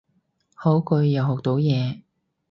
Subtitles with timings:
[0.55, 2.01] 好句，又學到嘢